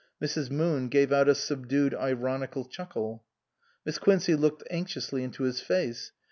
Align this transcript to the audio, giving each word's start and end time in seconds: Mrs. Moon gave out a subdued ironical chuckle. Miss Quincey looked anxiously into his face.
Mrs. 0.19 0.49
Moon 0.49 0.87
gave 0.89 1.13
out 1.13 1.29
a 1.29 1.35
subdued 1.35 1.93
ironical 1.93 2.65
chuckle. 2.65 3.23
Miss 3.85 3.99
Quincey 3.99 4.33
looked 4.33 4.63
anxiously 4.71 5.21
into 5.23 5.43
his 5.43 5.61
face. 5.61 6.11